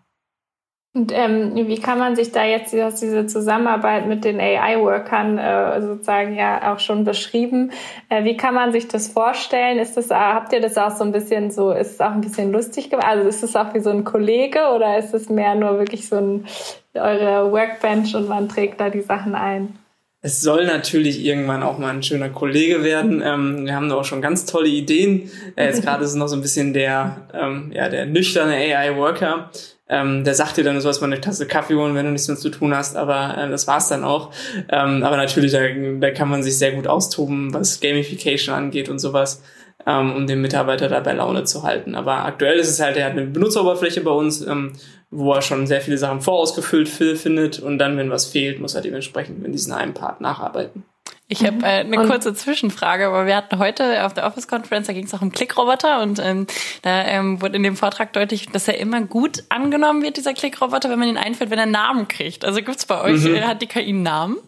[0.92, 6.34] Und ähm, wie kann man sich da jetzt diese Zusammenarbeit mit den AI-Workern äh, sozusagen
[6.34, 7.70] ja auch schon beschrieben?
[8.08, 9.78] Äh, wie kann man sich das vorstellen?
[9.78, 12.20] Ist das, äh, habt ihr das auch so ein bisschen so, ist es auch ein
[12.20, 13.06] bisschen lustig gemacht?
[13.06, 16.16] Also ist es auch wie so ein Kollege oder ist es mehr nur wirklich so
[16.16, 16.46] ein
[16.94, 19.78] eure Workbench und man trägt da die Sachen ein?
[20.22, 23.22] Es soll natürlich irgendwann auch mal ein schöner Kollege werden.
[23.24, 25.30] Ähm, wir haben da auch schon ganz tolle Ideen.
[25.56, 29.50] Äh, jetzt gerade ist es noch so ein bisschen der, ähm, ja, der nüchterne AI-Worker,
[29.90, 32.28] ähm, der sagt dir dann, du sollst mal eine Tasse Kaffee holen, wenn du nichts
[32.28, 34.30] mehr zu tun hast, aber äh, das war's dann auch.
[34.68, 35.60] Ähm, aber natürlich, da,
[35.98, 39.42] da kann man sich sehr gut austoben, was Gamification angeht und sowas,
[39.86, 41.96] ähm, um den Mitarbeiter da bei Laune zu halten.
[41.96, 44.74] Aber aktuell ist es halt, er hat eine Benutzeroberfläche bei uns, ähm,
[45.10, 48.82] wo er schon sehr viele Sachen vorausgefüllt findet und dann, wenn was fehlt, muss er
[48.82, 50.84] dementsprechend in diesen einen Part nacharbeiten.
[51.32, 54.92] Ich habe äh, eine kurze Zwischenfrage, aber wir hatten heute auf der Office Conference, da
[54.92, 56.48] ging es auch um Klickroboter und ähm,
[56.82, 60.90] da ähm, wurde in dem Vortrag deutlich, dass er immer gut angenommen wird, dieser Klickroboter,
[60.90, 62.44] wenn man ihn einführt, wenn er einen Namen kriegt.
[62.44, 63.36] Also gibt's bei euch, mhm.
[63.36, 64.38] äh, hat die KI einen Namen?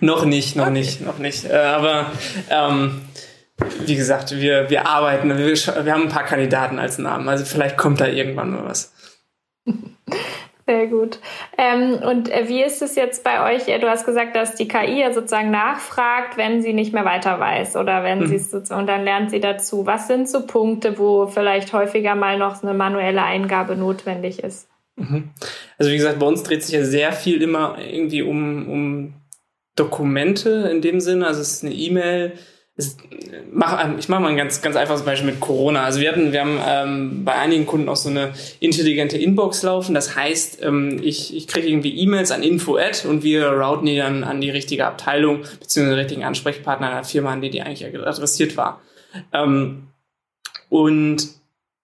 [0.00, 0.72] Noch nicht, noch okay.
[0.74, 1.46] nicht, noch nicht.
[1.46, 2.12] Äh, aber
[2.50, 3.00] ähm,
[3.86, 7.78] wie gesagt, wir, wir arbeiten, wir, wir haben ein paar Kandidaten als Namen, also vielleicht
[7.78, 8.92] kommt da irgendwann mal was.
[10.66, 11.18] Sehr gut.
[11.58, 13.66] Ähm, und äh, wie ist es jetzt bei euch?
[13.66, 17.76] Du hast gesagt, dass die KI ja sozusagen nachfragt, wenn sie nicht mehr weiter weiß
[17.76, 18.26] oder wenn mhm.
[18.28, 19.84] sie es sozusagen, und dann lernt sie dazu.
[19.84, 24.68] Was sind so Punkte, wo vielleicht häufiger mal noch eine manuelle Eingabe notwendig ist?
[24.96, 25.30] Mhm.
[25.76, 29.14] Also wie gesagt, bei uns dreht sich ja sehr viel immer irgendwie um, um
[29.76, 31.26] Dokumente in dem Sinne.
[31.26, 32.38] Also es ist eine E-Mail,
[32.76, 32.88] ich
[33.52, 35.84] mache mal ein ganz, ganz einfaches Beispiel mit Corona.
[35.84, 39.94] Also wir hatten, wir haben ähm, bei einigen Kunden auch so eine intelligente Inbox laufen.
[39.94, 44.24] Das heißt, ähm, ich, ich kriege irgendwie E-Mails an Info-Ad und wir routen die dann
[44.24, 48.56] an die richtige Abteilung beziehungsweise den richtigen Ansprechpartner einer Firma, an die die eigentlich adressiert
[48.56, 48.80] war.
[49.32, 49.88] Ähm,
[50.68, 51.28] und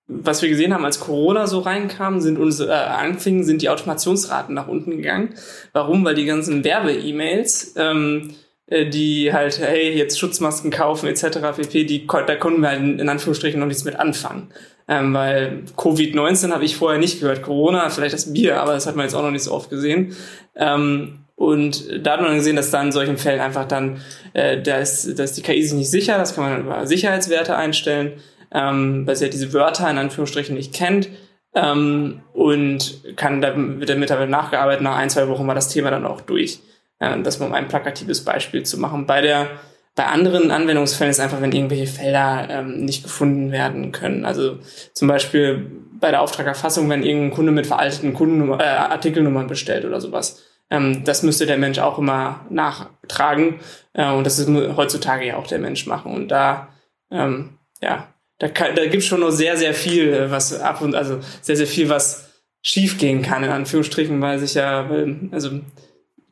[0.09, 4.57] was wir gesehen haben, als Corona so reinkam, sind unsere äh, anfingen, sind die Automationsraten
[4.57, 5.35] nach unten gegangen.
[5.72, 6.05] Warum?
[6.05, 11.38] Weil die ganzen Werbe-E-Mails ähm, äh, die halt, hey, jetzt Schutzmasken kaufen etc.
[11.56, 14.52] pp, die, da konnten wir halt in Anführungsstrichen noch nichts mit anfangen.
[14.87, 17.42] Ähm, weil Covid-19 habe ich vorher nicht gehört.
[17.42, 20.16] Corona, vielleicht das Bier, aber das hat man jetzt auch noch nicht so oft gesehen.
[20.56, 24.02] Ähm, und da hat man gesehen, dass da in solchen Fällen einfach dann,
[24.35, 26.87] äh, da, ist, da ist die KI sich nicht sicher, das kann man dann über
[26.87, 28.12] Sicherheitswerte einstellen,
[28.52, 31.09] ähm, weil sie ja diese Wörter in Anführungsstrichen nicht kennt.
[31.54, 35.90] Ähm, und kann, da wird der Mitarbeiter nachgearbeitet, nach ein, zwei Wochen war das Thema
[35.90, 36.61] dann auch durch.
[37.01, 39.07] Äh, das mal um ein plakatives Beispiel zu machen.
[39.07, 39.49] Bei der
[39.97, 44.25] bei anderen Anwendungsfällen ist einfach, wenn irgendwelche Felder ähm, nicht gefunden werden können.
[44.25, 44.59] Also
[44.95, 50.01] zum Beispiel bei der Auftragerfassung, wenn irgendein Kunde mit veralteten Kundennummer, äh, Artikelnummern bestellt oder
[50.01, 50.43] sowas.
[50.71, 53.61] Ähm, das müsste der Mensch auch immer nachtragen.
[53.93, 56.15] Äh, und das ist heutzutage ja auch der Mensch machen.
[56.15, 56.69] Und da,
[57.11, 61.19] ähm, ja, da, kann, da gibt schon noch sehr, sehr viel, was ab und also
[61.43, 62.31] sehr, sehr viel, was
[62.63, 64.89] schiefgehen kann, in Anführungsstrichen, weil sich ja,
[65.33, 65.61] also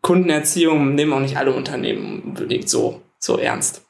[0.02, 3.87] Kundenerziehung nehmen auch nicht alle Unternehmen unbedingt so, so ernst.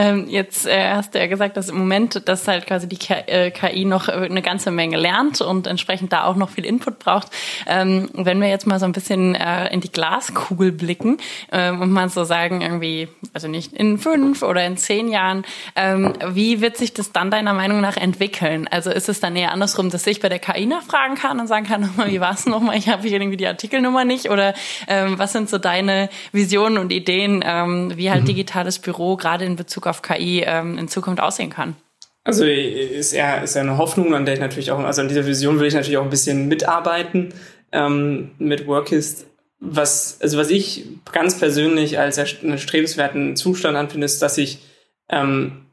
[0.00, 3.22] Ähm, jetzt äh, hast du ja gesagt, dass im Moment, dass halt quasi die KI
[3.26, 7.28] äh, noch eine ganze Menge lernt und entsprechend da auch noch viel Input braucht.
[7.66, 11.18] Ähm, wenn wir jetzt mal so ein bisschen äh, in die Glaskugel blicken
[11.52, 15.44] ähm, und mal so sagen, irgendwie, also nicht in fünf oder in zehn Jahren,
[15.76, 18.68] ähm, wie wird sich das dann deiner Meinung nach entwickeln?
[18.70, 21.66] Also ist es dann eher andersrum, dass ich bei der KI nachfragen kann und sagen
[21.66, 22.78] kann, wie war es nochmal?
[22.78, 24.54] Ich habe hier irgendwie die Artikelnummer nicht oder
[24.88, 28.28] ähm, was sind so deine Visionen und Ideen, ähm, wie halt mhm.
[28.28, 31.76] digitales Büro gerade in Bezug auf KI ähm, in Zukunft aussehen kann?
[32.24, 35.26] Also ist ja ist ja eine Hoffnung, an der ich natürlich auch, also an dieser
[35.26, 37.32] Vision will ich natürlich auch ein bisschen mitarbeiten
[37.72, 39.26] ähm, mit Workist.
[39.58, 44.60] Was, also was ich ganz persönlich als einen strebenswerten Zustand anfinde, ist, dass ich,
[45.10, 45.66] ähm,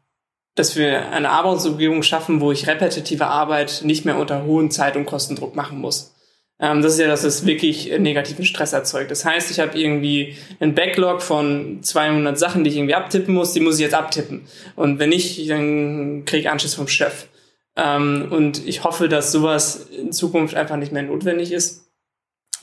[0.55, 5.05] dass wir eine Arbeitsumgebung schaffen, wo ich repetitive Arbeit nicht mehr unter hohen Zeit- und
[5.05, 6.16] Kostendruck machen muss.
[6.59, 9.11] Ähm, das ist ja, dass es wirklich negativen Stress erzeugt.
[9.11, 13.53] Das heißt, ich habe irgendwie einen Backlog von 200 Sachen, die ich irgendwie abtippen muss,
[13.53, 14.47] die muss ich jetzt abtippen.
[14.75, 17.27] Und wenn nicht, dann kriege ich Anschluss vom Chef.
[17.75, 21.91] Ähm, und ich hoffe, dass sowas in Zukunft einfach nicht mehr notwendig ist,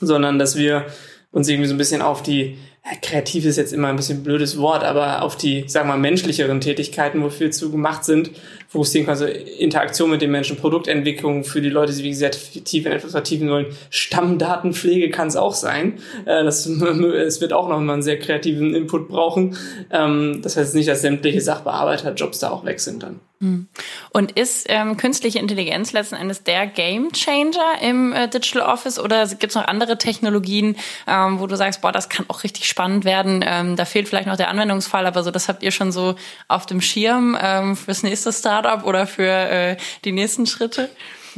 [0.01, 0.87] sondern dass wir
[1.31, 2.57] uns irgendwie so ein bisschen auf die
[3.01, 5.99] kreativ ist jetzt immer ein bisschen ein blödes Wort, aber auf die, sagen wir mal,
[5.99, 8.31] menschlicheren Tätigkeiten, wofür zu gemacht sind,
[8.75, 12.91] fokussieren quasi Interaktion mit den Menschen, Produktentwicklung für die Leute, die wie gesagt tief in
[12.91, 13.67] etwas vertiefen wollen.
[13.89, 15.99] Stammdatenpflege kann es auch sein.
[16.25, 19.55] Äh, das, es wird auch noch mal einen sehr kreativen Input brauchen.
[19.91, 23.21] Ähm, das heißt nicht, dass sämtliche Sachbearbeiterjobs da auch weg sind dann.
[23.41, 23.67] Hm.
[24.11, 29.27] Und ist ähm, künstliche Intelligenz letzten Endes der Game Changer im äh, Digital Office oder
[29.27, 33.03] gibt es noch andere Technologien, ähm, wo du sagst, boah, das kann auch richtig spannend
[33.03, 33.43] werden?
[33.45, 36.15] Ähm, da fehlt vielleicht noch der Anwendungsfall, aber so das habt ihr schon so
[36.47, 38.31] auf dem Schirm ähm, fürs nächste
[38.65, 40.89] Startup oder für äh, die nächsten Schritte?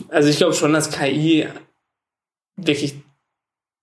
[0.10, 1.48] Also ich glaube schon, dass KI
[2.56, 2.96] wirklich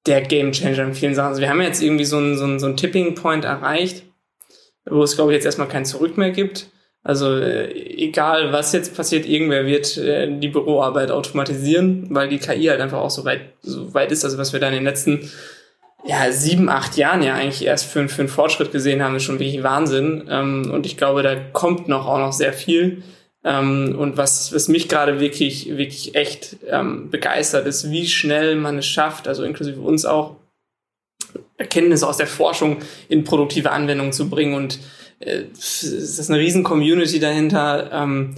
[0.07, 1.29] der Game Changer in vielen Sachen.
[1.29, 4.05] Also wir haben jetzt irgendwie so einen, so einen, so einen Tipping Point erreicht,
[4.85, 6.69] wo es glaube ich jetzt erstmal kein Zurück mehr gibt
[7.05, 12.65] also äh, egal, was jetzt passiert, irgendwer wird äh, die Büroarbeit automatisieren, weil die KI
[12.65, 14.25] halt einfach auch so weit, so weit ist.
[14.25, 15.31] Also was wir da in den letzten
[16.07, 19.39] ja, sieben, acht Jahren ja eigentlich erst für, für einen Fortschritt gesehen haben, ist schon
[19.39, 20.27] wirklich Wahnsinn.
[20.31, 23.03] Ähm, und ich glaube, da kommt noch auch noch sehr viel.
[23.45, 28.79] Ähm, und was, was mich gerade wirklich, wirklich echt ähm, begeistert, ist, wie schnell man
[28.79, 30.37] es schafft, also inklusive uns auch,
[31.57, 32.79] Erkenntnisse aus der Forschung
[33.09, 34.79] in produktive Anwendungen zu bringen und
[35.21, 38.35] äh, es ist eine riesen Community dahinter ähm,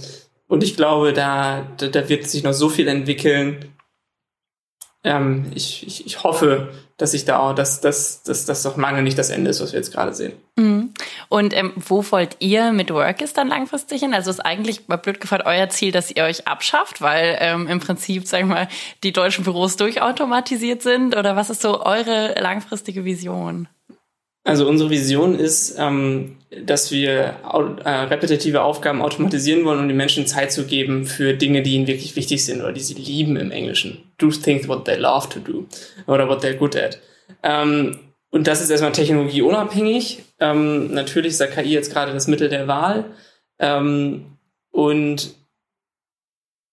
[0.47, 3.65] und ich glaube, da, da, da wird sich noch so viel entwickeln.
[5.03, 9.03] Ähm, ich, ich, ich hoffe, dass ich da auch, dass, dass, dass das doch lange
[9.03, 10.33] nicht das Ende ist, was wir jetzt gerade sehen.
[10.55, 10.93] Mhm.
[11.29, 14.13] Und ähm, wo wollt ihr mit Workis dann langfristig hin?
[14.13, 17.79] Also ist eigentlich mal blöd gefragt euer Ziel, dass ihr euch abschafft, weil ähm, im
[17.79, 18.67] Prinzip, sagen wir mal,
[19.03, 21.15] die deutschen Büros durchautomatisiert sind?
[21.15, 23.67] Oder was ist so eure langfristige Vision?
[24.47, 27.35] Also unsere Vision ist, ähm, dass wir
[27.83, 31.87] äh, repetitive Aufgaben automatisieren wollen, um den Menschen Zeit zu geben für Dinge, die ihnen
[31.87, 34.09] wirklich wichtig sind oder die sie lieben im Englischen.
[34.17, 35.65] Do things what they love to do
[36.07, 36.97] oder what they're good at.
[37.43, 40.23] Ähm, und das ist erstmal technologieunabhängig.
[40.39, 43.03] Ähm, natürlich ist da KI jetzt gerade das Mittel der Wahl.
[43.59, 44.37] Ähm,
[44.71, 45.35] und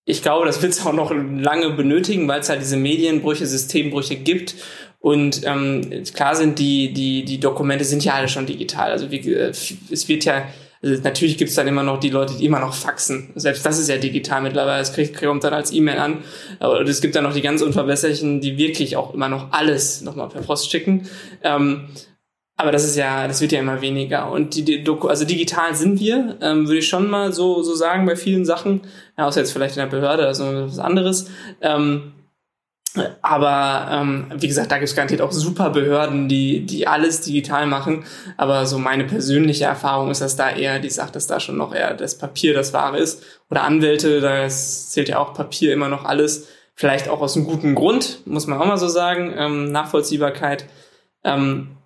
[0.05, 4.15] ich glaube, das wird es auch noch lange benötigen, weil es halt diese Medienbrüche, Systembrüche
[4.15, 4.55] gibt
[5.05, 8.91] und ähm, klar sind die, die, die Dokumente sind ja alle schon digital.
[8.91, 10.47] Also wie, äh, es wird ja,
[10.83, 13.31] also natürlich gibt es dann immer noch die Leute, die immer noch faxen.
[13.35, 14.81] Selbst das ist ja digital mittlerweile.
[14.81, 16.25] Es kriegt, kommt dann als E-Mail an.
[16.59, 20.31] Aber es gibt dann noch die ganz unverbesserlichen, die wirklich auch immer noch alles nochmal
[20.31, 21.07] per Post schicken.
[21.43, 21.89] Ähm,
[22.57, 24.31] aber das ist ja, das wird ja immer weniger.
[24.31, 27.75] Und die, die Doku, also digital sind wir, ähm, würde ich schon mal so, so
[27.75, 28.81] sagen bei vielen Sachen.
[29.19, 31.29] Ja, außer jetzt vielleicht in der Behörde, also was anderes.
[31.61, 32.15] Ähm,
[33.23, 37.67] aber ähm, wie gesagt, da gibt es garantiert auch super Behörden, die, die alles digital
[37.67, 38.05] machen.
[38.37, 41.75] Aber so meine persönliche Erfahrung ist, dass da eher, die sagt, dass da schon noch
[41.75, 43.23] eher das Papier das Wahre ist.
[43.51, 46.49] Oder Anwälte, da zählt ja auch Papier immer noch alles.
[46.77, 49.35] Vielleicht auch aus einem guten Grund, muss man auch mal so sagen.
[49.37, 50.67] Ähm, Nachvollziehbarkeit.
[51.25, 51.77] Ähm,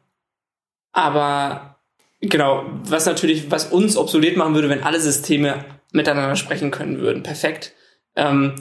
[0.93, 1.79] aber
[2.21, 7.23] genau, was natürlich, was uns obsolet machen würde, wenn alle Systeme miteinander sprechen können würden.
[7.23, 7.73] Perfekt.
[8.15, 8.55] Ähm,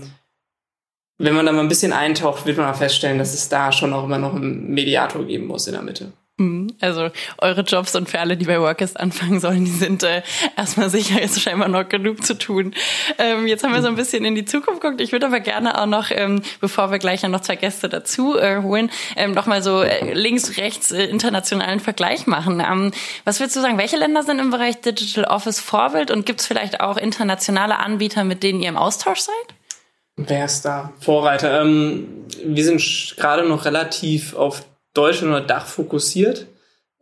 [1.17, 3.93] wenn man da mal ein bisschen eintaucht, wird man auch feststellen, dass es da schon
[3.93, 6.11] auch immer noch einen Mediator geben muss in der Mitte.
[6.39, 6.67] Mhm.
[6.79, 10.21] Also eure Jobs und für alle, die bei Workers anfangen sollen, die sind äh,
[10.55, 12.75] erstmal sicher, ist scheinbar noch genug zu tun.
[13.17, 15.01] Ähm, jetzt haben wir so ein bisschen in die Zukunft geguckt.
[15.01, 18.61] Ich würde aber gerne auch noch, ähm, bevor wir gleich noch zwei Gäste dazu äh,
[18.61, 22.59] holen, ähm, noch mal so äh, links, rechts äh, internationalen Vergleich machen.
[22.59, 22.91] Ähm,
[23.25, 26.45] was würdest du sagen, welche Länder sind im Bereich Digital Office Vorbild und gibt es
[26.45, 29.56] vielleicht auch internationale Anbieter, mit denen ihr im Austausch seid?
[30.17, 30.91] Wer ist da?
[30.99, 31.61] Vorreiter.
[31.61, 36.47] Ähm, wir sind gerade noch relativ auf Deutschland oder Dach fokussiert,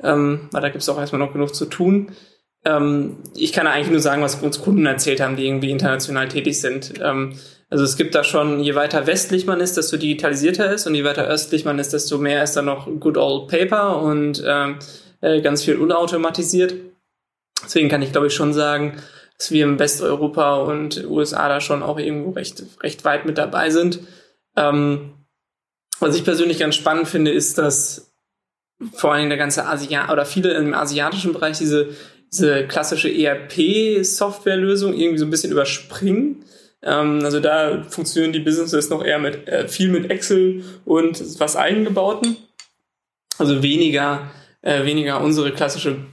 [0.04, 2.12] ähm, weil da gibt es auch erstmal noch genug zu tun.
[2.66, 6.60] Ähm, ich kann eigentlich nur sagen, was uns Kunden erzählt haben, die irgendwie international tätig
[6.60, 6.94] sind.
[7.02, 10.94] Ähm, also es gibt da schon, je weiter westlich man ist, desto digitalisierter ist und
[10.94, 14.78] je weiter östlich man ist, desto mehr ist da noch Good Old Paper und ähm,
[15.22, 16.76] äh, ganz viel unautomatisiert.
[17.64, 18.98] Deswegen kann ich glaube ich schon sagen,
[19.38, 23.70] dass wir im Westeuropa und USA da schon auch irgendwo recht, recht weit mit dabei
[23.70, 24.00] sind.
[24.56, 25.14] Ähm,
[26.00, 28.14] was ich persönlich ganz spannend finde, ist, dass
[28.94, 31.90] vor allem der ganze Asiat oder viele im asiatischen Bereich diese,
[32.32, 36.46] diese klassische ERP-Softwarelösung irgendwie so ein bisschen überspringen.
[36.84, 41.56] Ähm, also da funktionieren die Businesses noch eher mit äh, viel mit Excel und was
[41.56, 42.38] eingebauten.
[43.38, 46.06] Also weniger, äh, weniger unsere klassische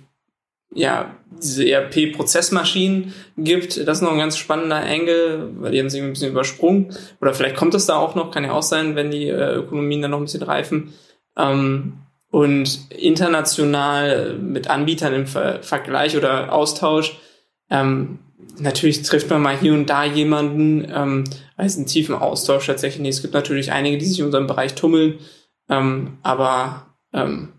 [0.75, 3.87] ja, diese ERP-Prozessmaschinen gibt.
[3.87, 6.95] Das ist noch ein ganz spannender Angle, weil die haben sich ein bisschen übersprungen.
[7.21, 10.03] Oder vielleicht kommt es da auch noch, kann ja auch sein, wenn die äh, Ökonomien
[10.03, 10.93] dann noch ein bisschen reifen.
[11.37, 11.95] Ähm,
[12.31, 17.19] und international mit Anbietern im Ver Vergleich oder Austausch,
[17.69, 18.21] ähm,
[18.59, 21.25] natürlich trifft man mal hier und da jemanden, ähm,
[21.57, 23.07] als einen tiefen Austausch tatsächlich.
[23.07, 25.19] Es gibt natürlich einige, die sich in unserem Bereich tummeln,
[25.69, 27.53] ähm, aber ähm,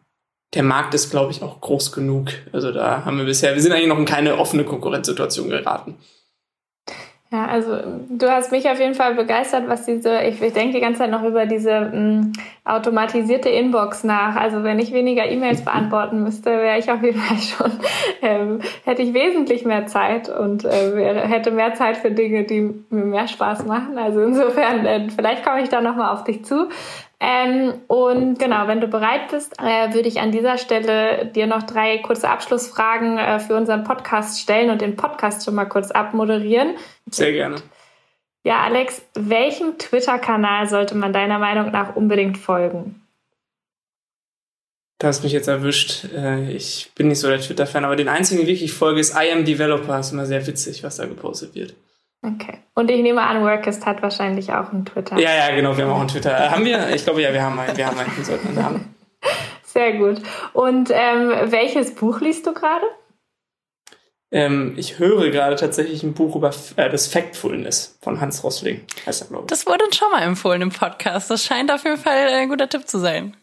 [0.54, 2.30] der Markt ist, glaube ich, auch groß genug.
[2.52, 5.98] Also da haben wir bisher, wir sind eigentlich noch in keine offene Konkurrenzsituation geraten.
[7.34, 10.82] Ja, also du hast mich auf jeden Fall begeistert, was diese, ich, ich denke die
[10.82, 14.36] ganze Zeit noch über diese mh, mm, automatisierte Inbox nach.
[14.36, 17.72] Also wenn ich weniger E-Mails beantworten müsste, wäre ich auf jeden Fall schon,
[18.22, 22.72] ähm, hätte ich wesentlich mehr Zeit und äh, wäre, hätte mehr Zeit für Dinge, die
[22.92, 23.98] mir mehr Spaß machen.
[23.98, 26.70] Also insofern, äh, vielleicht komme ich da nochmal auf dich zu.
[27.26, 31.64] Ähm, und genau, wenn du bereit bist, äh, würde ich an dieser Stelle dir noch
[31.64, 36.76] drei kurze Abschlussfragen äh, für unseren Podcast stellen und den Podcast schon mal kurz abmoderieren.
[37.10, 37.56] Sehr gerne.
[38.44, 43.02] Ja, Alex, welchem Twitter-Kanal sollte man deiner Meinung nach unbedingt folgen?
[45.00, 46.10] Du hast mich jetzt erwischt.
[46.14, 49.32] Äh, ich bin nicht so der Twitter-Fan, aber den einzigen, den ich folge, ist I
[49.32, 49.98] am Developer.
[49.98, 51.74] Ist immer sehr witzig, was da gepostet wird.
[52.24, 52.60] Okay.
[52.74, 55.20] Und ich nehme an, Workist hat wahrscheinlich auch einen Twitter.
[55.20, 56.32] Ja, ja, genau, wir haben auch einen Twitter.
[56.32, 56.90] Äh, haben wir?
[56.96, 57.76] Ich glaube, ja, wir haben einen.
[57.76, 58.96] Wir haben einen, wir sollten einen haben.
[59.64, 60.22] Sehr gut.
[60.54, 62.86] Und ähm, welches Buch liest du gerade?
[64.32, 68.82] Ähm, ich höre gerade tatsächlich ein Buch über äh, das Factfulness von Hans Rossling.
[69.06, 69.50] Heißt er, glaube ich.
[69.50, 71.30] Das wurde uns schon mal empfohlen im Podcast.
[71.30, 73.36] Das scheint auf jeden Fall ein guter Tipp zu sein.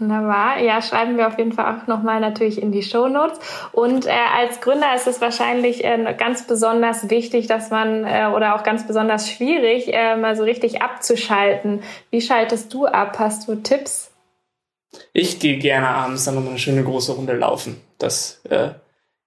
[0.00, 0.58] Wunderbar.
[0.60, 3.38] Ja, schreiben wir auf jeden Fall auch nochmal natürlich in die Show Notes.
[3.72, 8.54] Und äh, als Gründer ist es wahrscheinlich äh, ganz besonders wichtig, dass man äh, oder
[8.54, 11.82] auch ganz besonders schwierig, äh, mal so richtig abzuschalten.
[12.10, 13.18] Wie schaltest du ab?
[13.18, 14.10] Hast du Tipps?
[15.12, 17.78] Ich gehe gerne abends dann nochmal eine schöne große Runde laufen.
[17.98, 18.70] Das äh,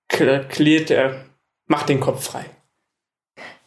[0.08, 1.12] klärt, äh,
[1.68, 2.46] macht den Kopf frei.